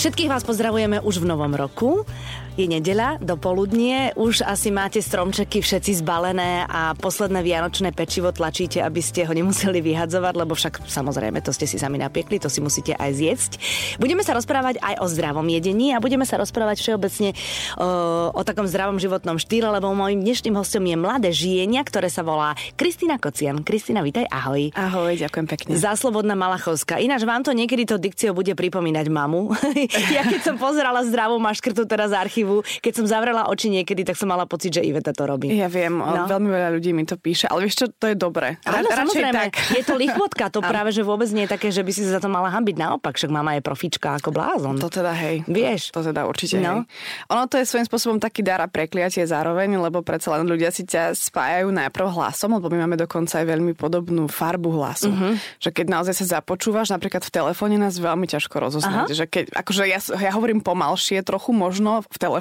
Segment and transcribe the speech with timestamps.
[0.00, 2.08] Všetkých vás pozdravujeme už v novom roku.
[2.60, 9.00] Je nedeľa, dopoludnie, už asi máte stromčeky všetci zbalené a posledné vianočné pečivo tlačíte, aby
[9.00, 12.92] ste ho nemuseli vyhadzovať, lebo však samozrejme to ste si sami napiekli, to si musíte
[13.00, 13.52] aj zjesť.
[13.96, 17.32] Budeme sa rozprávať aj o zdravom jedení a budeme sa rozprávať všeobecne
[17.80, 22.20] o, o takom zdravom životnom štýle, lebo môjim dnešným hostom je mladé žienia, ktoré sa
[22.20, 23.64] volá Kristina Kocian.
[23.64, 24.68] Kristina, vítaj, ahoj.
[24.76, 25.80] Ahoj, ďakujem pekne.
[25.80, 27.00] Záslobodná Malachovská.
[27.00, 29.48] Ináč vám to niekedy to dikciou bude pripomínať mamu.
[30.20, 32.82] ja keď som pozerala zdravú maškrtu teraz z archívu, archívu.
[32.82, 35.52] Keď som zavrela oči niekedy, tak som mala pocit, že Iveta to robí.
[35.54, 36.26] Ja viem, no.
[36.26, 38.58] veľmi veľa ľudí mi to píše, ale vieš čo, to je dobré.
[38.66, 39.54] Áno, samozrejme, tak.
[39.70, 42.20] je to lichvotka, to práve, že vôbec nie je také, že by si sa za
[42.20, 42.76] to mala hambiť.
[42.76, 44.80] Naopak, však mama je profička ako blázon.
[44.82, 45.46] To teda hej.
[45.46, 45.94] Vieš?
[45.94, 46.82] To, teda určite no.
[46.82, 46.90] hej.
[47.30, 50.82] Ono to je svojím spôsobom taký dar a prekliatie zároveň, lebo predsa len ľudia si
[50.88, 55.12] ťa spájajú najprv hlasom, lebo my máme dokonca aj veľmi podobnú farbu hlasu.
[55.12, 55.34] Uh-huh.
[55.60, 59.12] Že keď naozaj sa započúvaš, napríklad v telefóne nás veľmi ťažko rozoznať.
[59.12, 62.39] Že keď, akože ja, ja hovorím pomalšie, trochu možno v telefóne,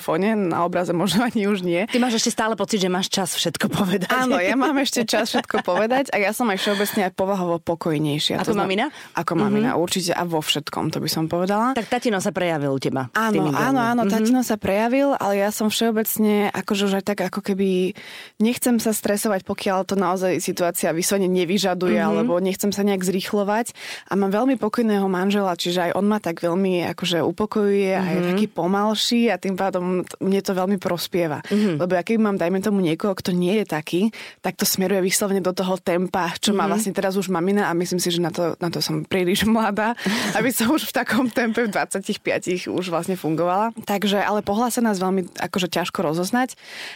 [0.49, 1.85] na obraze možno ani už nie.
[1.87, 4.09] Ty máš ešte stále pocit, že máš čas všetko povedať.
[4.09, 8.41] Áno, ja mám ešte čas všetko povedať a ja som aj všeobecne aj povahovo pokojnejšia.
[8.41, 8.89] Ako to mamina?
[9.15, 9.83] Ako mamina, mm-hmm.
[9.83, 11.77] určite a vo všetkom, to by som povedala.
[11.77, 13.11] Tak tatino sa prejavil u teba.
[13.13, 14.13] Áno, áno, áno, mm-hmm.
[14.13, 17.93] tatino sa prejavil, ale ja som všeobecne akože už aj tak ako keby
[18.41, 22.09] nechcem sa stresovať, pokiaľ to naozaj situácia vyslovene nevyžaduje, mm-hmm.
[22.09, 23.75] alebo nechcem sa nejak zrýchlovať
[24.09, 28.07] a mám veľmi pokojného manžela, čiže aj on ma tak veľmi akože upokojuje mm-hmm.
[28.07, 29.78] a je taký pomalší a tým pádom
[30.19, 31.43] mne to veľmi prospieva.
[31.47, 31.75] Mm-hmm.
[31.79, 34.01] Lebo ja keď mám, dajme tomu niekoho, kto nie je taký,
[34.43, 36.57] tak to smeruje vyslovene do toho tempa, čo mm-hmm.
[36.59, 36.71] má mhm.
[36.71, 39.95] vlastne teraz už mamina a myslím si, že na to, na to som príliš mladá,
[40.35, 43.71] aby som už v takom tempe v 25 už vlastne fungovala.
[43.85, 46.55] Takže, ale pohľa sa nás veľmi akože ťažko rozoznať.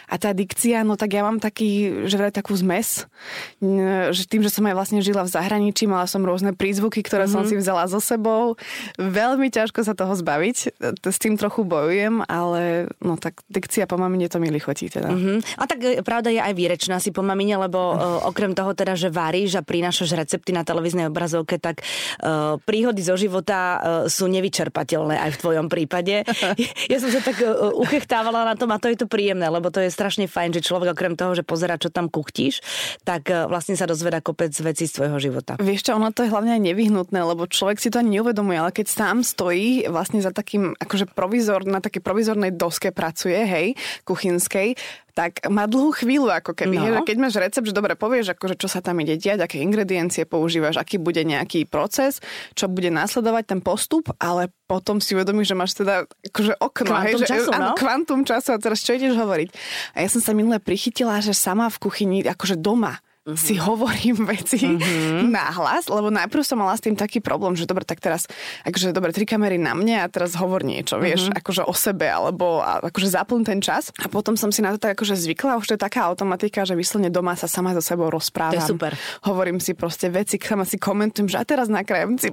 [0.09, 3.06] A tá dikcia, no tak ja mám taký, že vraj takú zmes,
[4.14, 7.45] že tým, že som aj vlastne žila v zahraničí, mala som rôzne prízvuky, ktoré mm-hmm.
[7.45, 8.56] som si vzala so sebou.
[8.98, 10.58] Veľmi ťažko sa toho zbaviť.
[11.04, 15.10] S tým trochu bojujem, ale no tak dikcia po mamine to mi lichotí teda.
[15.10, 15.39] Uh-huh.
[15.60, 18.98] A tak e, pravda je aj výrečná si po mamine, lebo uh, okrem toho teda,
[18.98, 24.28] že varíš a prinášaš recepty na televíznej obrazovke, tak uh, príhody zo života uh, sú
[24.30, 26.26] nevyčerpateľné aj v tvojom prípade.
[26.92, 29.82] ja som sa tak uh, uchechtávala na tom a to je to príjemné, lebo to
[29.82, 32.64] je strašne fajn, že človek okrem toho, že pozera, čo tam kuchtíš,
[33.06, 35.60] tak uh, vlastne sa dozveda kopec vecí z tvojho života.
[35.60, 38.72] Vieš čo, ono to je hlavne aj nevyhnutné, lebo človek si to ani neuvedomuje, ale
[38.72, 43.76] keď sám stojí vlastne za takým akože provizor, na takej provizornej doske pracuje, hej,
[44.08, 44.80] kuchynskej,
[45.14, 46.76] tak má dlhú chvíľu, ako keby.
[46.80, 46.84] No.
[46.90, 50.26] Hej, keď máš recept, že dobre povieš, akože čo sa tam ide diať, aké ingrediencie
[50.26, 52.18] používaš, aký bude nejaký proces,
[52.58, 57.06] čo bude následovať ten postup, ale potom si uvedomíš, že máš teda akože okno, kvantum
[57.06, 57.78] hej, že, času, áno, no?
[57.78, 59.50] kvantum času a teraz čo ideš hovoriť.
[59.94, 62.98] A ja som sa minule prichytila, že sama v kuchyni, akože doma,
[63.28, 63.39] uh-huh.
[63.39, 65.28] si hovorím veci uh-huh.
[65.28, 68.28] nahlas, lebo najprv som mala s tým taký problém, že dobre, tak teraz,
[68.67, 71.39] akože dobre, tri kamery na mne a teraz hovor niečo, vieš, uh-huh.
[71.39, 73.89] akože o sebe, alebo akože zaplň ten čas.
[74.04, 76.76] A potom som si na to tak akože zvykla, už to je taká automatika, že
[76.76, 78.60] vyslovene doma sa sama so sebou rozprávam.
[78.60, 78.92] To je super.
[79.23, 82.30] Hovorím si proste veci, sama si komentujem, že a teraz nakrájem si.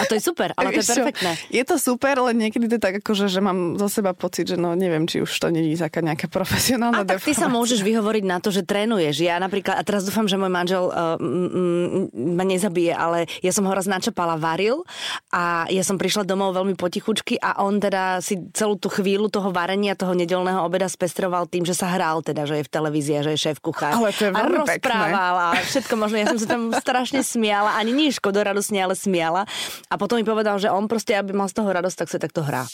[0.00, 1.32] A to je super, ale to je perfektné.
[1.52, 4.56] Je to super, ale niekedy to je tak akože, že mám zo seba pocit, že
[4.56, 7.84] no neviem, či už to nie je taká nejaká profesionálna A tak ty sa môžeš
[7.84, 9.20] vyhovoriť na to, že trénuješ.
[9.20, 13.48] Ja napríklad a teraz dúfam, že môj manžel uh, m, m, ma nezabije, ale ja
[13.48, 14.84] som ho raz načapala, varil
[15.32, 19.48] a ja som prišla domov veľmi potichučky a on teda si celú tú chvíľu toho
[19.48, 23.32] varenia, toho nedelného obeda spestroval tým, že sa hral teda, že je v televízii, že
[23.32, 23.96] je šéf kuchár.
[23.96, 25.64] Ale to je a rozprával pekné.
[25.64, 26.16] a všetko možno.
[26.20, 29.48] Ja som sa tam strašne smiala, ani nie škodoradosne, ale smiala.
[29.88, 32.44] A potom mi povedal, že on proste, aby mal z toho radosť, tak sa takto
[32.44, 32.68] hrá.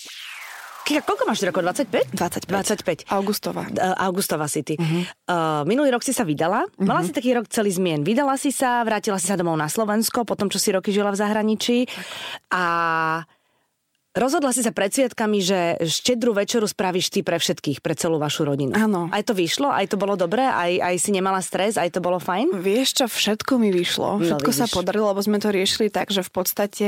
[0.87, 1.67] Kika, koľko máš rokov?
[1.67, 2.15] 25?
[2.15, 3.11] 25.
[3.11, 3.11] 25.
[3.11, 3.67] Augustová.
[3.99, 4.79] Augustová si ty.
[4.79, 5.03] Uh-huh.
[5.27, 6.63] Uh, minulý rok si sa vydala.
[6.63, 6.87] Uh-huh.
[6.87, 8.07] Mala si taký rok celý zmien.
[8.07, 11.19] Vydala si sa, vrátila si sa domov na Slovensko, potom čo si roky žila v
[11.19, 11.91] zahraničí.
[12.55, 12.65] A
[14.17, 18.49] Rozhodla si sa pred sviatkami, že štedrú večeru spravíš ty pre všetkých, pre celú vašu
[18.49, 18.73] rodinu.
[18.73, 19.13] Áno.
[19.13, 22.17] Aj to vyšlo, aj to bolo dobré, aj, aj si nemala stres, aj to bolo
[22.17, 22.57] fajn?
[22.57, 24.17] Vieš čo, všetko mi vyšlo.
[24.17, 26.87] No, všetko no, sa podarilo, lebo sme to riešili tak, že v podstate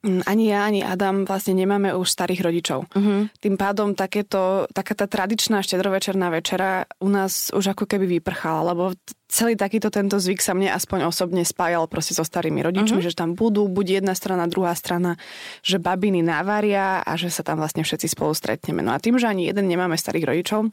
[0.00, 2.88] ani ja, ani Adam vlastne nemáme už starých rodičov.
[2.88, 3.28] Uh-huh.
[3.36, 8.96] Tým pádom takéto, taká tá tradičná štedrovečerná večera u nás už ako keby vyprchala, lebo
[9.28, 13.12] celý takýto tento zvyk sa mne aspoň osobne spájal proste so starými rodičmi, uh-huh.
[13.12, 15.20] že tam budú buď jedna strana, druhá strana,
[15.60, 18.80] že babiny navaria a že sa tam vlastne všetci spolu stretneme.
[18.80, 20.72] No a tým, že ani jeden nemáme starých rodičov,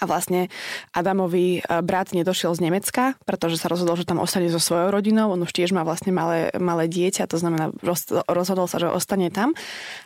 [0.00, 0.50] A vlastne
[0.90, 5.30] Adamovi e, brat nedošiel z Nemecka, pretože sa rozhodol, že tam ostane so svojou rodinou.
[5.30, 7.70] On už tiež má vlastne malé, malé dieťa, to znamená,
[8.26, 9.54] rozhodol sa, že ostane tam.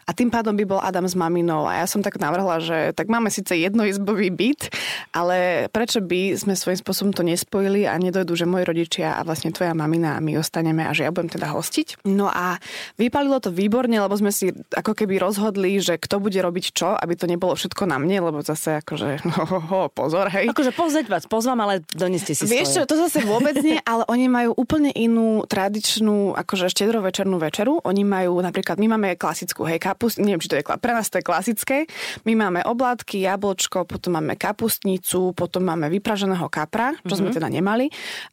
[0.08, 1.68] A tým pádom by bol Adam s maminou.
[1.68, 4.72] A ja som tak navrhla, že tak máme síce jednoizbový byt,
[5.12, 9.52] ale prečo by sme svojím spôsobom to nespojili a nedojdu, že moji rodičia a vlastne
[9.52, 12.08] tvoja mamina a my ostaneme a že ja budem teda hostiť.
[12.08, 12.56] No a
[12.96, 17.14] vypalilo to výborne, lebo sme si ako keby rozhodli, že kto bude robiť čo, aby
[17.14, 19.22] to nebolo všetko na mne, lebo zase akože
[19.70, 20.50] ho, ho, pozor, hej.
[20.50, 24.26] Akože pozrieť vás pozvám, ale doneste si Vieš čo, to zase vôbec nie, ale oni
[24.26, 27.78] majú úplne inú tradičnú, akože štedrovečernú večeru.
[27.86, 31.20] Oni majú napríklad, my máme klasickú, hej, kapust, neviem, či to je, pre nás to
[31.20, 31.86] je klasické.
[32.26, 37.18] My máme oblátky, jablčko, potom máme kapustnicu, potom máme vypraženého kapra, čo mm-hmm.
[37.18, 37.36] sme mhm.
[37.36, 37.86] teda nemali,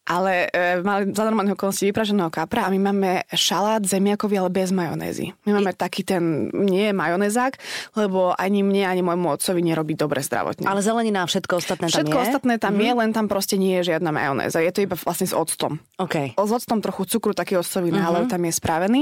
[0.10, 4.70] ale e, mali za normálneho okolnosti vypraženého kapra a my máme šalát zemiakový, ale bez
[4.74, 5.32] majonézy.
[5.48, 5.78] My máme I...
[5.78, 7.58] taký ten, nie je majonézák,
[8.00, 10.66] lebo ani mne, ani môjmu otcovi nerobí dobre zdravotne.
[10.66, 12.24] Ale zelenina všetko ostatné tam Všetko je?
[12.24, 12.88] ostatné tam mm-hmm.
[12.88, 14.64] je, len tam proste nie je žiadna majonéza.
[14.64, 15.84] Je to iba vlastne s octom.
[16.00, 16.32] Okay.
[16.40, 18.04] S octom trochu cukru, taký octový mm-hmm.
[18.08, 19.02] nálev tam je spravený.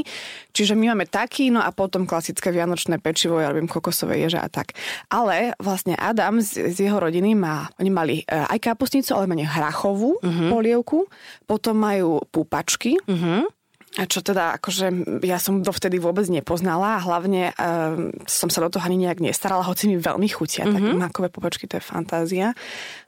[0.50, 4.50] Čiže my máme taký, no a potom klasické vianočné pečivo, ja robím kokosové ježe a
[4.50, 4.74] tak.
[5.14, 9.46] Ale vlastne Adam z, z jeho rodiny má, oni mali e, aj kapustnicu, ale menej
[9.46, 10.50] hrachovú mm-hmm.
[10.50, 11.06] polievku,
[11.46, 13.63] potom majú pupačky, mm-hmm
[13.94, 14.90] a čo teda, akože
[15.22, 19.62] ja som dovtedy vôbec nepoznala a hlavne uh, som sa do toho ani nejak nestarala,
[19.62, 20.74] hoci mi veľmi chutia, mm-hmm.
[20.74, 20.98] tak mhm.
[20.98, 22.58] makové popočky, to je fantázia.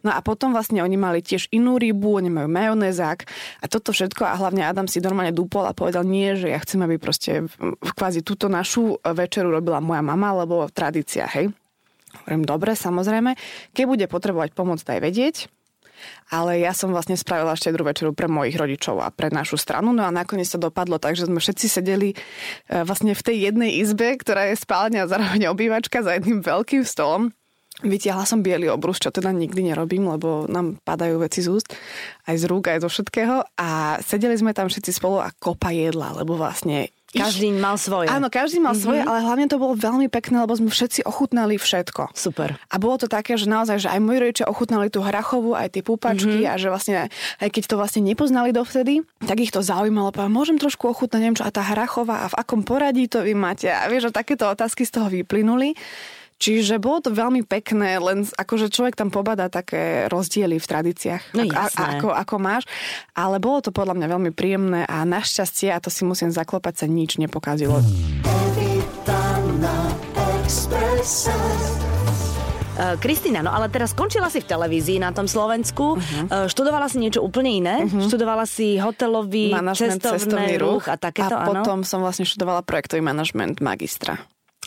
[0.05, 3.25] No a potom vlastne oni mali tiež inú rybu, oni majú majonézák
[3.61, 6.77] a toto všetko a hlavne Adam si normálne dúpol a povedal nie, že ja chcem,
[6.85, 7.49] aby proste
[7.81, 11.49] kvázi túto našu večeru robila moja mama, lebo tradícia, hej.
[12.23, 13.35] Hovorím, dobre, samozrejme.
[13.73, 15.49] Keď bude potrebovať pomoc, daj vedieť
[16.31, 19.93] ale ja som vlastne spravila štedrú večeru pre mojich rodičov a pre našu stranu.
[19.93, 22.17] No a nakoniec to dopadlo tak, že sme všetci sedeli e,
[22.83, 27.33] vlastne v tej jednej izbe, ktorá je spálňa a zároveň obývačka za jedným veľkým stolom.
[27.83, 31.75] Vytiahla som biely obrus, čo teda nikdy nerobím, lebo nám padajú veci z úst,
[32.23, 33.43] aj z rúk, aj zo všetkého.
[33.59, 38.11] A sedeli sme tam všetci spolu a kopa jedla, lebo vlastne každý mal svoje.
[38.11, 38.83] Áno, každý mal mm-hmm.
[38.83, 42.11] svoje, ale hlavne to bolo veľmi pekné, lebo sme všetci ochutnali všetko.
[42.11, 42.59] Super.
[42.67, 45.81] A bolo to také, že naozaj, že aj moji rodičia ochutnali tú hrachovú, aj tie
[45.81, 46.51] púpačky mm-hmm.
[46.51, 46.93] a že vlastne,
[47.39, 50.11] aj keď to vlastne nepoznali dovtedy, tak ich to zaujímalo.
[50.11, 53.33] Povedal, môžem trošku ochutnať, neviem čo, a tá hrachová a v akom poradí to vy
[53.33, 53.71] máte.
[53.71, 55.73] A vieš, že takéto otázky z toho vyplynuli.
[56.35, 61.47] Čiže bolo to veľmi pekné, len akože človek tam pobada také rozdiely v tradíciách, no,
[61.47, 62.63] ako, ako, ako máš.
[63.15, 66.85] Ale bolo to podľa mňa veľmi príjemné a našťastie, a to si musím zaklopať, sa
[66.91, 67.79] nič nepokazilo.
[72.75, 76.27] Uh, Kristýna, no ale teraz skončila si v televízii na tom Slovensku, uh-huh.
[76.27, 78.11] uh, študovala si niečo úplne iné, uh-huh.
[78.11, 83.63] študovala si hotelový, Management, cestovný ruch a takéto, A potom som vlastne študovala projektový manažment
[83.63, 84.19] magistra.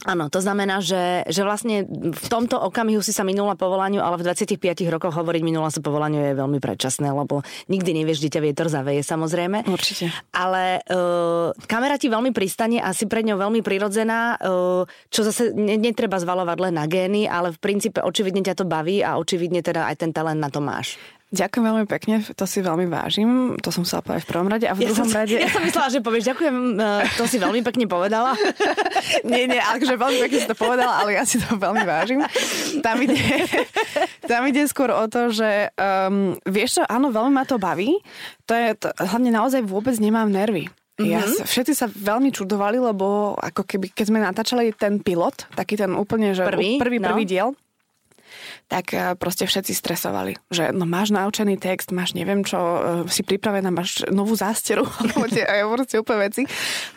[0.07, 1.83] Áno, to znamená, že, že vlastne
[2.15, 4.63] v tomto okamihu si sa minula povolaniu, ale v 25
[4.95, 9.03] rokoch hovoriť minula sa povolaniu je veľmi predčasné, lebo nikdy nevieš, kde ťa vietor zaveje,
[9.03, 9.67] samozrejme.
[9.67, 10.15] Určite.
[10.31, 15.51] Ale uh, kamera ti veľmi pristane a si pred ňou veľmi prirodzená, uh, čo zase
[15.59, 19.67] ne, netreba zvalovať len na gény, ale v princípe očividne ťa to baví a očividne
[19.67, 20.95] teda aj ten talent na to máš.
[21.29, 23.53] Ďakujem veľmi pekne, to si veľmi vážim.
[23.61, 25.37] To som sa povedať v prvom rade a v ja druhom som, rade...
[25.37, 26.89] Ja som myslela, že povieš, ďakujem, e,
[27.21, 28.33] to si veľmi pekne povedala.
[29.29, 32.25] nie, nie, ale že veľmi pekne si to povedala, ale ja si to veľmi vážim.
[32.81, 33.21] Tam ide,
[34.25, 38.01] tam ide skôr o to, že um, vieš čo, áno, veľmi ma to baví.
[38.49, 40.73] To je, to, hlavne naozaj vôbec nemám nervy.
[40.97, 41.13] Mm-hmm.
[41.13, 45.93] Ja, všetci sa veľmi čudovali, lebo ako keby, keď sme natáčali ten pilot, taký ten
[45.93, 47.13] úplne, že prvý, prvý, no.
[47.13, 47.53] prvý diel,
[48.69, 53.25] tak eh, proste všetci stresovali, že no máš naučený text, máš neviem čo, eh, si
[53.25, 56.43] pripravená, máš novú zásteru, alebo tie aj proste úplne veci.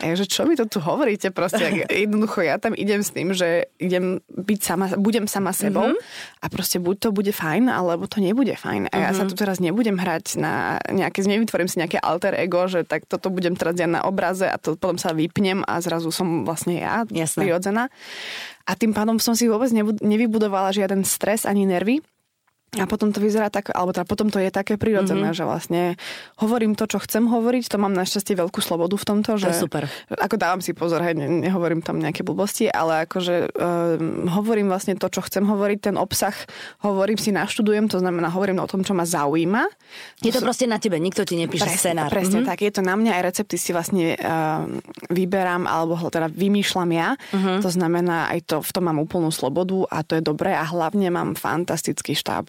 [0.04, 3.32] A ja, že čo mi to tu hovoríte proste, jednoducho ja tam idem s tým,
[3.32, 6.42] že idem byť sama, budem sama sebou mm-hmm.
[6.42, 8.92] a proste buď to bude fajn, alebo to nebude fajn.
[8.92, 9.18] A ja mm-hmm.
[9.18, 13.32] sa tu teraz nebudem hrať na nejaké, nevytvorím si nejaké alter ego, že tak toto
[13.32, 17.06] budem teraz ja na obraze a to potom sa vypnem a zrazu som vlastne ja
[17.08, 17.46] Jasné.
[17.46, 17.88] prirodzená
[18.66, 19.70] a tým pádom som si vôbec
[20.02, 22.04] nevybudovala žiaden stres ani nervy.
[22.80, 25.36] A potom to vyzerá tak, alebo teda potom to je také prirodzené, mm-hmm.
[25.36, 25.82] že vlastne
[26.40, 29.52] hovorím to, čo chcem hovoriť, to mám našťastie veľkú slobodu v tomto, že...
[29.52, 29.84] To je super.
[30.08, 35.04] Ako dávam si pozor, hej, nehovorím tam nejaké blbosti, ale akože um, hovorím vlastne to,
[35.12, 36.32] čo chcem hovoriť, ten obsah
[36.80, 39.68] hovorím si, naštudujem, to znamená hovorím o tom, čo ma zaujíma.
[40.24, 42.08] Je to proste na tebe, nikto ti nepíše presne, scenár.
[42.08, 42.56] Presne mm-hmm.
[42.56, 44.64] tak, je to na mňa, aj recepty si vlastne uh,
[45.12, 47.60] vyberám, alebo teda vymýšľam ja, mm-hmm.
[47.60, 51.12] to znamená, aj to, v tom mám úplnú slobodu a to je dobré a hlavne
[51.12, 52.48] mám fantastický štáb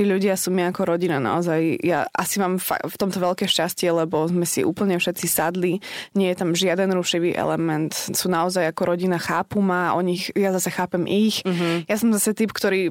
[0.00, 1.76] tí ľudia sú mi ako rodina naozaj.
[1.84, 5.84] Ja asi mám v tomto veľké šťastie, lebo sme si úplne všetci sadli,
[6.16, 10.56] nie je tam žiaden rušivý element, sú naozaj ako rodina, chápu ma, o nich, ja
[10.56, 11.44] zase chápem ich.
[11.44, 11.84] Mm-hmm.
[11.84, 12.88] Ja som zase typ, ktorý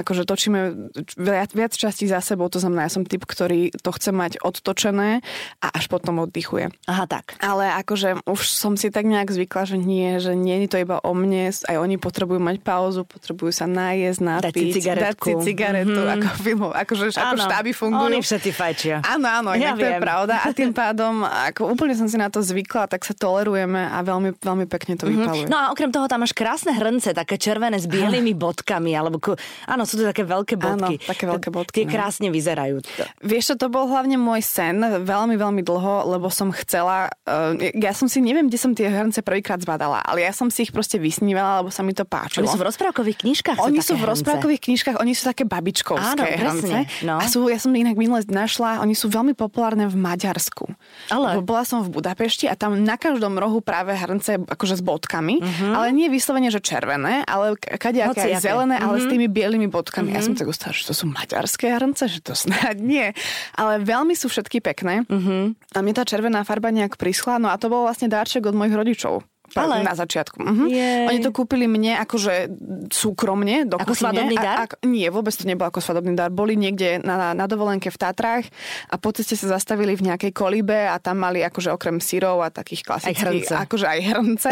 [0.00, 0.88] akože točíme
[1.20, 5.20] viac, viac častí za sebou, to znamená, ja som typ, ktorý to chce mať odtočené
[5.60, 6.72] a až potom oddychuje.
[6.88, 7.36] Aha, tak.
[7.44, 11.04] Ale akože už som si tak nejak zvykla, že nie, že nie je to iba
[11.04, 15.36] o mne, aj oni potrebujú mať pauzu, potrebujú sa najesť, napiť, dať si cigaretku, dať
[15.36, 16.14] si cigaretu, mm-hmm.
[16.16, 18.06] ako filmov, akože ako štáby fungujú.
[18.06, 18.96] Oni všetci fajčia.
[19.02, 22.38] Áno, áno, ja to je pravda a tým pádom ako úplne som si na to
[22.38, 25.18] zvykla, tak sa tolerujeme a veľmi, veľmi pekne to mm-hmm.
[25.26, 25.46] vypaluje.
[25.50, 29.34] No a okrem toho tam máš krásne hrnce, také červené s bielými bodkami, alebo ku...
[29.66, 30.94] áno, sú to také veľké bodky.
[31.00, 31.74] Áno, také veľké bodky.
[31.82, 31.92] Tie no.
[31.96, 32.84] krásne vyzerajú.
[33.24, 37.96] Vieš čo, to bol hlavne môj sen veľmi, veľmi dlho, lebo som chcela, uh, ja
[37.96, 41.00] som si, neviem, kde som tie hrnce prvýkrát zbadala, ale ja som si ich proste
[41.00, 42.44] vysnívala, lebo sa mi to páčilo.
[42.44, 43.56] Oni sú v rozprávkových knižkách.
[43.62, 46.76] Oni sú, sú v rozprávkových knižkách, oni sú také babičkovské Áno, hrnce.
[47.06, 47.22] No.
[47.22, 50.66] A sú, ja som inak minule našla, oni sú veľmi populárne v Maďarsku.
[51.12, 51.38] Ale...
[51.46, 55.72] Bola som v Budapešti a tam na každom rohu práve hrnce akože s bodkami, uh-huh.
[55.78, 58.88] ale nie vyslovene, že červené, ale kadejaké aj zelené, uh-huh.
[58.90, 59.12] ale s mhm.
[59.14, 60.10] tými bielými bodkami.
[60.10, 60.18] Uh-huh.
[60.18, 63.06] Ja som tak ustala, že to sú maďarské hrnce, že to snáď nie.
[63.54, 65.06] Ale veľmi sú všetky pekné.
[65.06, 65.54] Uh-huh.
[65.54, 67.38] A mne tá červená farba nejak prischla.
[67.38, 69.22] No a to bol vlastne dáček od mojich rodičov.
[69.62, 69.86] Ale...
[69.86, 70.38] Na začiatku.
[70.42, 70.64] Mhm.
[71.08, 72.52] Oni to kúpili mne akože
[72.92, 74.12] súkromne do Ako kuchyne.
[74.12, 74.56] svadobný dar?
[74.62, 76.28] A, a, nie, vôbec to nebolo ako svadobný dar.
[76.28, 78.44] Boli niekde na, na dovolenke v Tatrách
[78.90, 82.52] a po ceste sa zastavili v nejakej kolíbe a tam mali akože okrem syrov a
[82.52, 84.50] takých klasických, aj akože aj hrnce.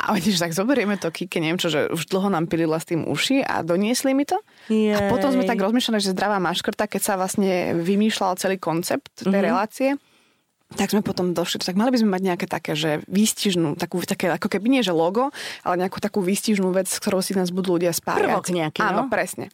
[0.00, 2.86] a oni, že tak zoberieme to kike, neviem čo, že už dlho nám pilila s
[2.86, 4.38] tým uši a doniesli mi to.
[4.70, 4.94] Jej.
[4.94, 9.30] A potom sme tak rozmýšľali, že zdravá maškrta, keď sa vlastne vymýšľal celý koncept tej
[9.30, 9.46] mm-hmm.
[9.46, 9.90] relácie,
[10.74, 14.34] tak sme potom došli, tak mali by sme mať nejaké také, že výstižnú, takú, také,
[14.34, 15.30] ako keby nie, že logo,
[15.62, 18.26] ale nejakú takú výstižnú vec, s ktorou si nás budú ľudia spájať.
[18.26, 19.12] Prvok nejaký, Áno, no?
[19.12, 19.46] presne.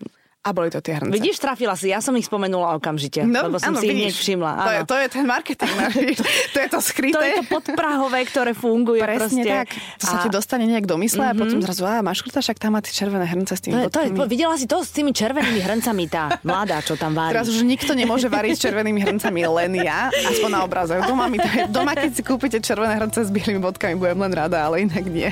[0.42, 1.14] A boli to tie hrnce.
[1.14, 4.10] Vidíš, trafila si, ja som ich spomenula okamžite, no, lebo som áno, si ich hneď
[4.10, 4.50] všimla.
[4.58, 5.70] To je, to je ten marketing,
[6.18, 7.14] to, to je to skryté.
[7.14, 9.06] To je to podprahové, ktoré funguje.
[9.06, 9.54] Presne proste.
[9.54, 9.66] tak.
[10.02, 10.10] To a...
[10.10, 11.38] sa ti dostane nejak do mysle mm-hmm.
[11.38, 13.94] a potom zrazu, a máš kruta, však tam má tie červené hrnce s tými to,
[13.94, 17.38] to je, Videla si to s tými červenými hrncami, tá mladá, čo tam varí.
[17.38, 20.98] Teraz už nikto nemôže variť s červenými hrncami, len ja, aspoň na obraze.
[21.06, 24.34] Doma, mi to je, doma, keď si kúpite červené hrnce s bielými bodkami, budem len
[24.34, 25.30] rada, ale inak nie.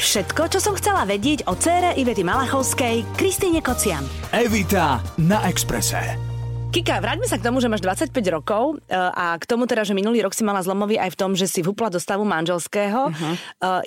[0.00, 4.08] Všetko, čo som chcela vedieť o cére Ivety Malachovskej, Kristýne Kocian.
[4.46, 6.35] Evita na Exprese.
[6.76, 9.96] Kika, vráťme sa k tomu, že máš 25 rokov e, a k tomu teda, že
[9.96, 13.08] minulý rok si mala zlomový aj v tom, že si vhupla do stavu manželského.
[13.08, 13.34] Uh-huh.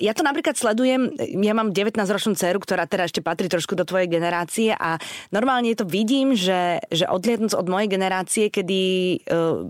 [0.02, 4.10] Ja to napríklad sledujem, ja mám 19-ročnú dceru, ktorá teda ešte patrí trošku do tvojej
[4.10, 4.98] generácie a
[5.30, 8.80] normálne to vidím, že, že odliadnúc od mojej generácie, kedy
[9.22, 9.62] uh,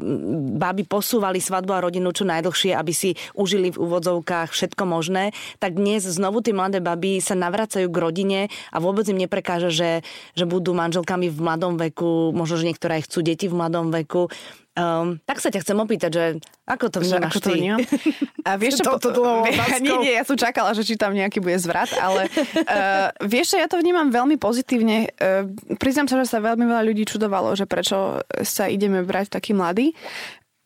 [0.57, 5.77] báby posúvali svadbu a rodinu čo najdlhšie, aby si užili v úvodzovkách všetko možné, tak
[5.77, 8.41] dnes znovu tie mladé baby sa navracajú k rodine
[8.73, 9.91] a vôbec im neprekáža, že,
[10.33, 14.31] že budú manželkami v mladom veku, možno, že niektoré aj chcú deti v mladom veku.
[14.79, 16.25] Um, tak sa ťa chcem opýtať, že
[16.63, 17.59] ako to vnímaš ako to ty?
[18.49, 19.23] A vieš čo, to, to, to,
[19.85, 23.67] nie, nie, ja som čakala, že či tam nejaký bude zvrat, ale uh, vieš ja
[23.67, 25.11] to vnímam veľmi pozitívne.
[25.19, 29.53] Uh, priznám sa, že sa veľmi veľa ľudí čudovalo, že prečo sa ideme brať taký
[29.59, 29.91] mladý.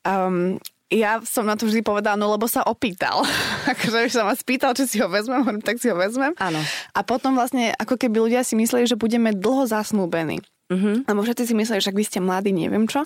[0.05, 0.61] Um,
[0.93, 3.25] ja som na to vždy povedala, no lebo sa opýtal.
[3.73, 6.37] akože sa ma spýtal, či si ho vezmem, tak si ho vezmem.
[6.39, 6.61] Áno.
[6.93, 10.45] A potom vlastne, ako keby ľudia si mysleli, že budeme dlho zasnúbení.
[10.65, 11.05] Uh-huh.
[11.05, 13.05] Lebo všetci si mysleli, že vy ste mladí, neviem čo,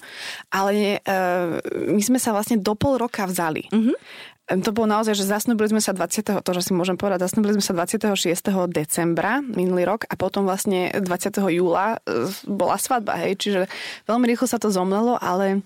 [0.54, 1.58] ale uh,
[1.90, 3.66] my sme sa vlastne do pol roka vzali.
[3.74, 3.98] Uh-huh.
[4.48, 6.40] To bolo naozaj, že zasnúbili sme sa 20.
[6.40, 8.16] to, že si môžem povedať, zasnúbili sme sa 26.
[8.72, 11.04] decembra minulý rok a potom vlastne 20.
[11.52, 13.68] júla e, bola svadba, hej, čiže
[14.08, 15.60] veľmi rýchlo sa to zomlelo, ale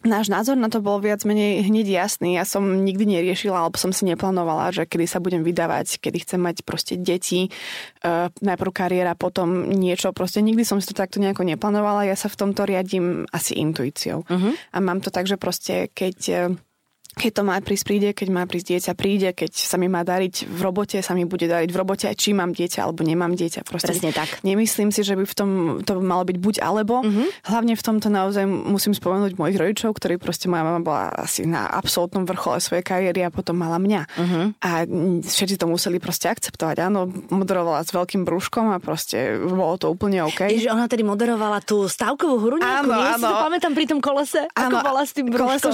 [0.00, 2.40] Náš názor na to bol viac menej hneď jasný.
[2.40, 6.40] Ja som nikdy neriešila, alebo som si neplánovala, že kedy sa budem vydávať, kedy chcem
[6.40, 7.52] mať proste deti,
[8.04, 10.16] uh, najprv kariéra, potom niečo.
[10.16, 12.08] Proste nikdy som si to takto nejako neplánovala.
[12.08, 14.24] Ja sa v tomto riadím asi intuíciou.
[14.24, 14.52] Uh-huh.
[14.72, 16.56] A mám to tak, že proste keď uh,
[17.20, 20.48] keď to má prísť, príde, keď má prísť dieťa, príde, keď sa mi má dariť
[20.48, 23.68] v robote, sa mi bude dariť v robote, aj či mám dieťa alebo nemám dieťa.
[23.68, 24.40] Proste Presne tak.
[24.40, 25.50] Nemyslím si, že by v tom
[25.84, 27.04] to malo byť buď alebo.
[27.04, 27.28] Uh-huh.
[27.44, 31.68] Hlavne v tomto naozaj musím spomenúť mojich rodičov, ktorí proste moja mama bola asi na
[31.68, 34.02] absolútnom vrchole svojej kariéry a potom mala mňa.
[34.08, 34.44] Uh-huh.
[34.64, 34.88] A
[35.20, 36.88] všetci to museli proste akceptovať.
[36.88, 40.48] Áno, moderovala s veľkým brúškom a proste bolo to úplne OK.
[40.48, 43.20] Ježiš, ona tedy moderovala tú stavkovú hru Áno, áno.
[43.20, 45.48] Si to pamätám pri tom kolese, áno, ako bola s tým brúškom.
[45.50, 45.70] Koleso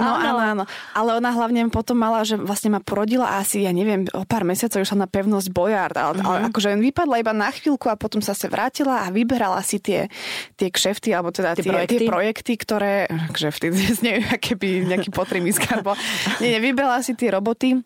[0.00, 0.42] no áno, áno.
[0.42, 0.64] áno.
[0.94, 4.82] Ale ona hlavne potom mala, že vlastne ma porodila asi, ja neviem, o pár mesiacov
[4.82, 6.26] išla na pevnosť Bojard, ale, uh-huh.
[6.26, 6.46] ale mhm.
[6.50, 10.10] akože vypadla iba na chvíľku a potom sa sa vrátila a vyberala si tie,
[10.58, 11.94] tie kšefty, alebo teda tie, tie, projekty?
[11.94, 12.94] tie projekty, ktoré,
[13.36, 13.66] kšefty,
[14.02, 15.94] neviem, aké by nejaký potrimiskár bol.
[16.42, 17.82] Nie, nie, vyberala si tie roboty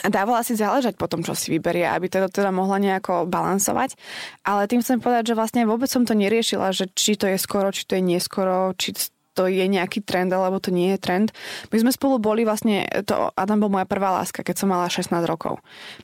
[0.00, 3.92] A dávala si záležať po tom, čo si vyberie, aby teda, teda mohla nejako balansovať.
[4.40, 7.68] Ale tým chcem povedať, že vlastne vôbec som to neriešila, že či to je skoro,
[7.68, 8.96] či to je neskoro, či
[9.32, 11.28] to je nejaký trend, alebo to nie je trend.
[11.72, 15.08] My sme spolu boli vlastne, to Adam bol moja prvá láska, keď som mala 16
[15.24, 15.56] rokov.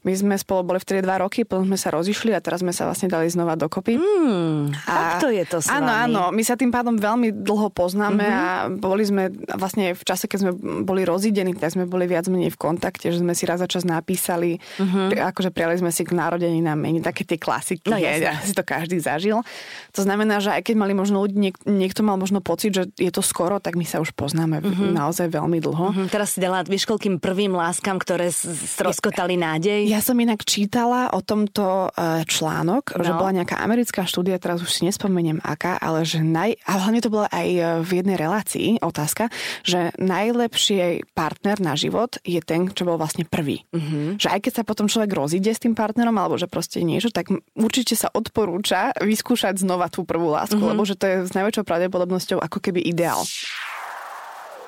[0.03, 2.89] My sme spolu boli vtedy dva roky, potom sme sa rozišli a teraz sme sa
[2.89, 4.01] vlastne dali znova dokopy.
[4.01, 6.03] Mm, a to je to s Áno, vami.
[6.09, 8.41] áno, my sa tým pádom veľmi dlho poznáme mm-hmm.
[8.41, 12.53] a boli sme vlastne v čase, keď sme boli rozidení, tak sme boli viac menej
[12.55, 15.21] v kontakte, že sme si raz za čas napísali, mm-hmm.
[15.21, 18.65] akože prijali sme si k narodení na meni, také tie klasiky, No, je, si to
[18.65, 19.45] každý zažil.
[19.93, 23.11] To znamená, že aj keď mali možno ľudí, niek- niekto mal možno pocit, že je
[23.13, 24.91] to skoro, tak my sa už poznáme mm-hmm.
[24.95, 25.87] naozaj veľmi dlho.
[25.95, 29.87] Hm, teraz si dala vieš koľkým prvým láskam, ktoré stroskotali nádej.
[29.87, 33.05] Ja som inak čítala o tomto e, článok, no.
[33.05, 36.61] že bola nejaká americká štúdia, teraz už si nespomeniem aká, ale že naj...
[36.69, 39.33] A hlavne to bola aj e, v jednej relácii otázka,
[39.65, 43.65] že najlepší partner na život je ten, čo bol vlastne prvý.
[43.73, 44.21] Mm-hmm.
[44.21, 47.33] Že aj keď sa potom človek rozíde s tým partnerom, alebo že proste niečo, tak
[47.57, 50.73] určite sa odporúča vyskúšať znova tú prvú lásku, mm-hmm.
[50.77, 53.08] lebo že to je s najväčšou pravdepodobnosťou ako keby ideál.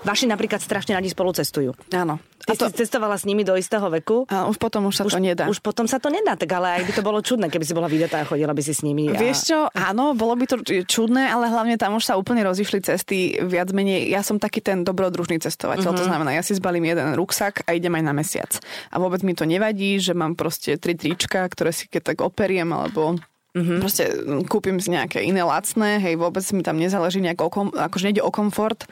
[0.00, 1.76] Vaši napríklad strašne radi spolu cestujú.
[1.92, 2.16] Áno.
[2.40, 2.72] Ty to...
[2.72, 4.24] si cestovala s nimi do istého veku?
[4.32, 5.44] A už potom už sa už, to nedá.
[5.44, 7.84] Už potom sa to nedá, tak ale aj by to bolo čudné, keby si bola
[7.84, 9.12] vydatá a chodila by si s nimi.
[9.12, 9.20] A...
[9.20, 10.56] Vieš čo, áno, bolo by to
[10.88, 14.08] čudné, ale hlavne tam už sa úplne rozišli cesty viac menej.
[14.08, 16.00] Ja som taký ten dobrodružný cestovateľ, mm-hmm.
[16.00, 18.56] to znamená, ja si zbalím jeden ruksak a idem aj na mesiac.
[18.88, 22.72] A vôbec mi to nevadí, že mám proste tri trička, ktoré si keď tak operiem,
[22.72, 23.20] alebo
[23.50, 23.78] Mm-hmm.
[23.82, 27.74] Proste mm, kúpim si nejaké iné lacné, hej, vôbec mi tam nezáleží nejak o kom,
[27.74, 28.86] akože nejde o komfort.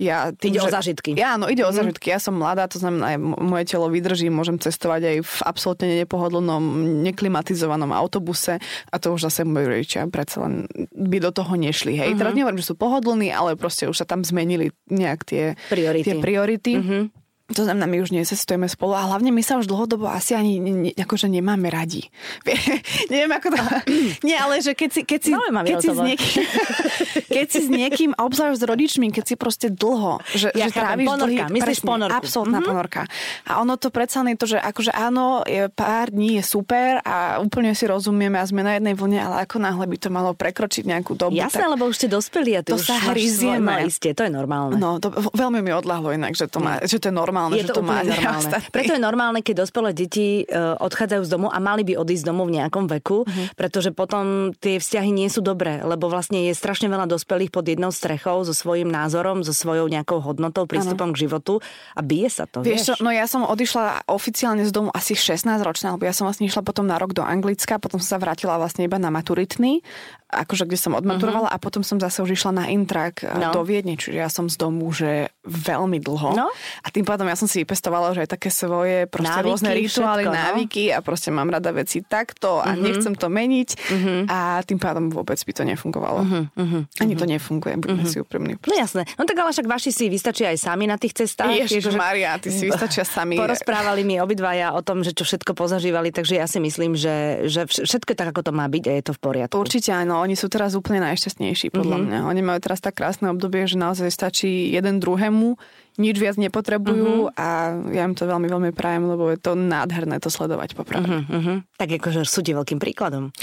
[0.00, 1.10] Ja tým, Ide o že- zážitky.
[1.12, 1.72] Ja, áno, ide mm-hmm.
[1.72, 2.06] o zážitky.
[2.08, 6.62] Ja som mladá, to znamená, aj moje telo vydrží, môžem cestovať aj v absolútne nepohodlnom,
[7.04, 8.56] neklimatizovanom autobuse
[8.88, 10.64] a to už zase moji rodičia predsa len
[10.96, 11.92] by do toho nešli.
[11.92, 12.16] Hej.
[12.16, 12.20] Mm-hmm.
[12.24, 16.06] Teraz nehovorím, že sú pohodlní, ale proste už sa tam zmenili nejak tie Priority.
[16.08, 16.72] Tie priority.
[16.80, 17.27] Mm-hmm.
[17.48, 20.92] To znamená, my už necestujeme spolu a hlavne my sa už dlhodobo asi ani ne,
[20.92, 22.12] akože nemáme radi.
[23.12, 23.60] Neviem, ako to...
[24.28, 26.44] Nie, ale že keď si, keď si, keď si, s niekým,
[27.40, 31.08] keď si s niekým, obzvlášť s rodičmi, keď si proste dlho, že, Ja že tráviš
[31.08, 32.20] ponorka, dlhý, myslíš ponorku.
[32.20, 32.68] absolútna mm-hmm.
[32.68, 33.00] ponorka.
[33.48, 37.40] A ono to predsa je to, že akože áno, je pár dní je super a
[37.40, 40.84] úplne si rozumieme a sme na jednej vlne, ale ako náhle by to malo prekročiť
[40.84, 41.32] nejakú dobu.
[41.32, 41.72] Jasné, tak...
[41.72, 43.88] lebo už ste dospeli a ty To už sa hryzieme.
[43.88, 44.76] isté, to je normálne.
[44.76, 47.70] No, to veľmi mi odľahlo inak, že to, má, že to je normálne, je že
[47.70, 48.42] to, to má normálne.
[48.42, 48.70] ostatní.
[48.74, 52.28] Preto je normálne, keď dospelé deti uh, odchádzajú z domu a mali by odísť z
[52.28, 53.54] domu v nejakom veku, uh-huh.
[53.54, 57.94] pretože potom tie vzťahy nie sú dobré, lebo vlastne je strašne veľa dospelých pod jednou
[57.94, 61.62] strechou so svojím názorom, so svojou nejakou hodnotou, prístupom k životu
[61.94, 62.86] a bije sa to, Vieš vieš?
[62.90, 66.50] čo, no ja som odišla oficiálne z domu asi 16 ročná, lebo ja som vlastne
[66.50, 69.80] išla potom na rok do Anglicka, potom som sa vrátila vlastne iba na maturitný,
[70.28, 71.56] akože kde som odmaturovala uh-huh.
[71.56, 73.48] a potom som zase už išla na intrak No.
[73.48, 73.52] no.
[73.56, 76.36] do Viedne, čiže ja som z domu, že veľmi dlho.
[76.36, 76.52] No.
[76.84, 80.22] A tým pádom ja som si vypestovala, že aj také svoje proste Návyky, rôzne rituály,
[80.28, 80.44] všetko, no.
[80.44, 82.84] návyky a proste mám rada veci takto a uh-huh.
[82.84, 84.20] nechcem to meniť uh-huh.
[84.28, 86.20] a tým pádom vôbec by to nefungovalo.
[86.28, 86.84] Uh-huh.
[87.00, 88.12] Ani to nefunguje, buďme uh-huh.
[88.12, 88.60] si úprimní.
[88.60, 89.08] No jasné.
[89.16, 91.48] No tak ale však vaši si vystačia aj sami na tých cestách.
[91.56, 93.40] Ježiš že- Maria, ty si vystačia sami.
[93.40, 97.64] Porozprávali mi obidvaja o tom, že čo všetko pozažívali, takže ja si myslím, že, že
[97.64, 99.56] vš- všetko je tak, ako to má byť a je to v poriadku.
[99.56, 102.04] Určite áno, oni sú teraz úplne najšťastnejší podľa Mhm.
[102.04, 102.20] mm-hmm.
[102.24, 102.30] mňa.
[102.30, 105.54] Oni majú teraz tak krásne obdobie, že naozaj stačí jeden druhému,
[105.98, 107.34] nič viac nepotrebujú Mhm.
[107.34, 107.40] mm-hmm.
[107.40, 107.48] a
[107.90, 111.26] ja im to veľmi, veľmi prajem, lebo je to nádherné to sledovať popravde.
[111.26, 111.74] Mm-hmm.
[111.74, 113.34] Tak akože sú ti veľkým príkladom.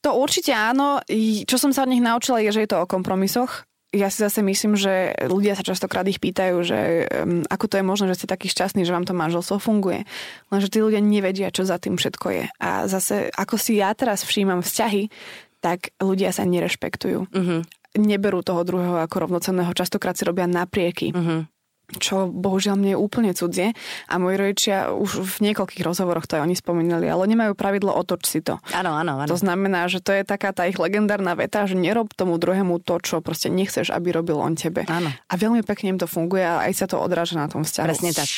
[0.00, 1.02] To určite áno.
[1.44, 3.64] Čo som sa od nich naučila je, že je to o kompromisoch.
[3.94, 7.84] Ja si zase myslím, že ľudia sa častokrát ich pýtajú, že um, ako to je
[7.86, 10.04] možné, že ste taký šťastný, že vám to manželstvo funguje.
[10.52, 12.44] Lenže tí ľudia nevedia, čo za tým všetko je.
[12.60, 15.08] A zase, ako si ja teraz všímam vzťahy,
[15.60, 17.30] tak ľudia sa nerešpektujú.
[17.30, 17.60] Uh-huh.
[17.96, 19.72] Neberú toho druhého ako rovnocenného.
[19.72, 21.12] Častokrát si robia naprieky.
[21.12, 21.48] Uh-huh
[21.94, 23.70] čo bohužiaľ mne je úplne cudzie.
[24.10, 28.26] A moji rodičia už v niekoľkých rozhovoroch to aj oni spomínali, ale nemajú pravidlo otoč
[28.26, 28.58] si to.
[28.74, 29.30] Áno, áno, áno.
[29.30, 32.98] To znamená, že to je taká tá ich legendárna veta, že nerob tomu druhému to,
[32.98, 34.82] čo proste nechceš, aby robil on tebe.
[34.90, 35.14] Áno.
[35.14, 37.86] A veľmi pekne im to funguje a aj sa to odráža na tom vzťahu.
[37.86, 38.28] Presne tak.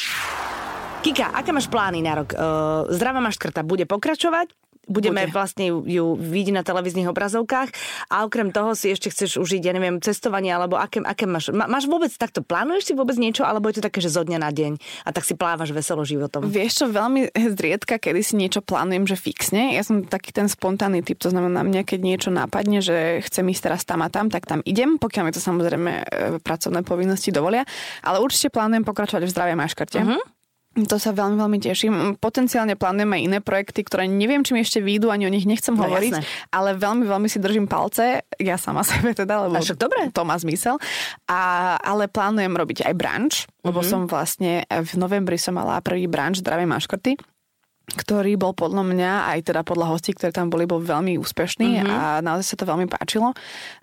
[0.98, 2.34] Kika, aké máš plány na rok?
[2.34, 4.50] Uh, Zdravá máš škrta bude pokračovať?
[4.88, 5.34] Budeme Bude.
[5.36, 7.70] vlastne ju, vidieť na televíznych obrazovkách
[8.08, 11.52] a okrem toho si ešte chceš užiť, ja neviem, cestovanie, alebo aké, aké máš?
[11.52, 14.38] Má, máš vôbec takto, plánuješ si vôbec niečo, alebo je to také, že zo dňa
[14.40, 16.48] na deň a tak si plávaš veselo životom?
[16.48, 19.76] Vieš čo, veľmi zriedka, kedy si niečo plánujem, že fixne.
[19.76, 23.62] Ja som taký ten spontánny typ, to znamená, mne keď niečo napadne, že chcem ísť
[23.68, 26.04] teraz tam a tam, tak tam idem, pokiaľ mi to samozrejme e,
[26.40, 27.68] pracovné povinnosti dovolia.
[28.00, 29.98] Ale určite plánujem pokračovať v zdravej maškarte.
[30.00, 30.37] Uh-huh.
[30.76, 31.94] To sa veľmi, veľmi teším.
[32.22, 35.74] Potenciálne plánujem aj iné projekty, ktoré neviem, či mi ešte výjdu, ani o nich nechcem
[35.74, 36.28] no, hovoriť, jasné.
[36.54, 40.12] ale veľmi, veľmi si držím palce, ja sama sebe teda, lebo však dobre.
[40.14, 40.78] to má zmysel.
[41.26, 43.32] A, ale plánujem robiť aj branč,
[43.66, 43.90] lebo mm-hmm.
[43.90, 47.18] som vlastne v novembri som mala prvý branč Zdravé maškrty
[47.88, 51.88] ktorý bol podľa mňa, aj teda podľa hostí, ktorí tam boli, bol veľmi úspešný mm-hmm.
[51.88, 53.32] a naozaj sa to veľmi páčilo.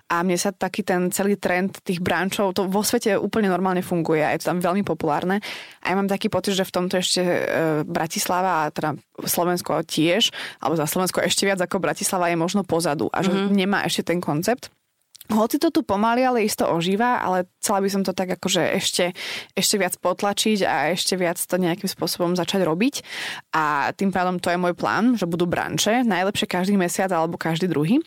[0.06, 4.22] A mne sa taký ten celý trend tých brančov, to vo svete úplne normálne funguje
[4.22, 5.42] a je to tam veľmi populárne.
[5.82, 7.42] A ja mám taký pocit, že v tomto ešte e,
[7.82, 8.94] Bratislava a teda
[9.26, 10.30] Slovensko tiež,
[10.62, 13.50] alebo za Slovensko ešte viac ako Bratislava je možno pozadu a že mm-hmm.
[13.50, 14.70] nemá ešte ten koncept.
[15.26, 19.04] Hoci to tu pomaly, ale isto ožíva, ale chcela by som to tak akože ešte,
[19.58, 22.94] ešte viac potlačiť a ešte viac to nejakým spôsobom začať robiť.
[23.54, 27.66] A tým pádom to je môj plán, že budú branče, najlepšie každý mesiac alebo každý
[27.66, 27.98] druhý.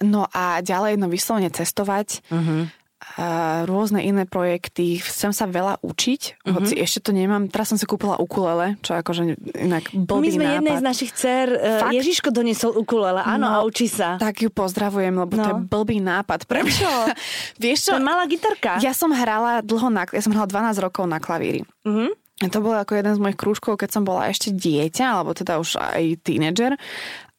[0.00, 2.24] No a ďalej, no vyslovene cestovať.
[2.32, 2.79] Uh-huh
[3.18, 5.02] a rôzne iné projekty.
[5.02, 6.54] Chcem sa veľa učiť, mm-hmm.
[6.54, 7.50] hoci ešte to nemám.
[7.50, 10.56] Teraz som si kúpila ukulele, čo akože inak blbý My sme nápad.
[10.60, 11.94] jednej z našich dcer, e, Fakt?
[11.96, 14.20] Ježiško doniesol ukulele, áno, no, a učí sa.
[14.20, 15.42] Tak ju pozdravujem, lebo no.
[15.42, 15.66] to je no.
[15.66, 16.46] blbý nápad.
[16.46, 16.88] Prečo?
[17.62, 17.92] Vieš čo?
[17.96, 18.78] To je malá gitarka.
[18.78, 21.66] Ja som hrala dlho na, ja som hrala 12 rokov na klavíri.
[21.82, 22.20] Mm-hmm.
[22.48, 25.76] To bolo ako jeden z mojich krúžkov, keď som bola ešte dieťa, alebo teda už
[25.76, 26.80] aj tínedžer.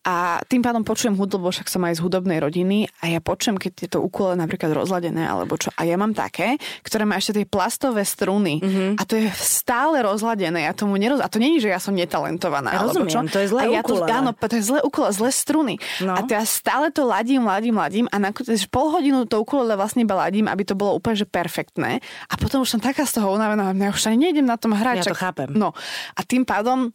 [0.01, 3.73] A tým pádom počujem hudbu, však som aj z hudobnej rodiny a ja počujem, keď
[3.85, 5.69] je to ukulele napríklad rozladené alebo čo.
[5.77, 8.97] A ja mám také, ktoré má ešte tie plastové struny mm-hmm.
[8.97, 10.65] a to je stále rozladené.
[10.65, 11.21] Ja tomu neroz...
[11.21, 12.73] A to není, že ja som netalentovaná.
[12.73, 13.37] Ja rozumiem, čo.
[13.37, 14.09] to je zlé ja ukulele.
[14.09, 15.75] To, áno, to je zlé ukulele, zlé struny.
[16.01, 16.17] No.
[16.17, 20.01] A to ja stále to ladím, ladím, ladím a nakoniec pol hodinu to ukulele vlastne
[20.01, 22.01] iba ladím, aby to bolo úplne že perfektné.
[22.25, 25.05] A potom už som taká z toho unavená, ja už ani nejdem na tom hrať.
[25.05, 25.53] Ja to chápem.
[25.53, 25.77] No.
[26.17, 26.89] A tým pádom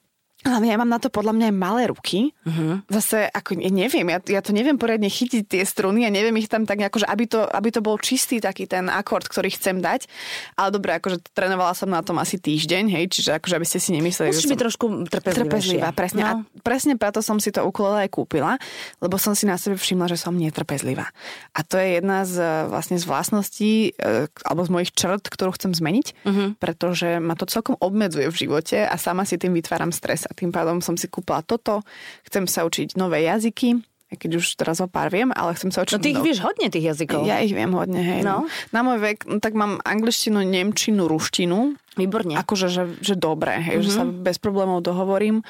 [0.46, 2.30] ale ja mám na to podľa mňa aj malé ruky.
[2.46, 2.80] Uh-huh.
[2.86, 6.62] Zase, ako neviem, ja, ja to neviem poriadne chytiť tie struny a neviem ich tam
[6.64, 10.06] tak nejako, že aby to, aby to bol čistý taký ten akord, ktorý chcem dať.
[10.54, 13.90] Ale dobre, akože trénovala som na tom asi týždeň, hej, čiže akože aby ste si
[13.92, 15.90] nemysleli, Musíš že byť trošku trpezlivá.
[15.92, 16.22] presne.
[16.22, 16.28] No.
[16.28, 16.32] A
[16.62, 18.56] presne preto som si to ukulele aj kúpila,
[19.02, 21.10] lebo som si na sebe všimla, že som netrpezlivá.
[21.56, 25.72] A to je jedna z vlastne z vlastností, e, alebo z mojich črt, ktorú chcem
[25.72, 26.48] zmeniť, uh-huh.
[26.60, 30.84] pretože ma to celkom obmedzuje v živote a sama si tým vytváram stres tým pádom
[30.84, 31.80] som si kúpila toto.
[32.28, 33.80] Chcem sa učiť nové jazyky,
[34.14, 35.98] keď už teraz o pár viem, ale chcem sa učiť...
[35.98, 37.26] No ty ich vieš hodne, tých jazykov.
[37.26, 38.20] Ja ich viem hodne, hej.
[38.22, 38.46] No.
[38.70, 41.74] Na môj vek, no, tak mám angličtinu, nemčinu, ruštinu.
[41.96, 42.36] Výborne.
[42.36, 43.86] Akože, že, že dobre, hej, mm-hmm.
[43.88, 44.20] že sa mhm.
[44.20, 45.40] bez problémov dohovorím.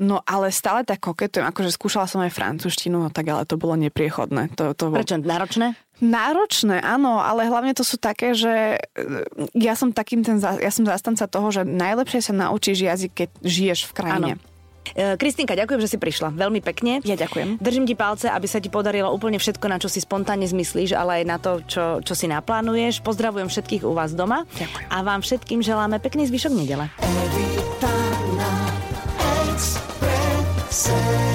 [0.00, 3.76] No ale stále tak koketujem, akože skúšala som aj francúzštinu, no tak ale to bolo
[3.76, 4.48] nepriechodné.
[4.56, 4.96] To, to bolo...
[4.96, 5.20] Prečo?
[5.20, 5.76] Náročné?
[6.00, 9.04] Náročné, áno, ale hlavne to sú také, že e,
[9.52, 13.80] ja som takým ten, ja som zastanca toho, že najlepšie sa naučíš jazyk, keď žiješ
[13.84, 14.32] v krajine.
[14.40, 14.49] Áno.
[14.94, 16.34] E, Kristinka, ďakujem, že si prišla.
[16.34, 17.00] Veľmi pekne.
[17.06, 17.62] Ja ďakujem.
[17.62, 21.22] Držím ti palce, aby sa ti podarilo úplne všetko, na čo si spontánne zmyslíš, ale
[21.22, 23.04] aj na to, čo, čo si naplánuješ.
[23.04, 24.44] Pozdravujem všetkých u vás doma.
[24.58, 24.88] Ďakujem.
[24.90, 26.90] A vám všetkým želáme pekný zvyšok nedele.
[26.98, 27.94] Evita
[28.34, 28.52] na
[29.54, 31.29] Expresse.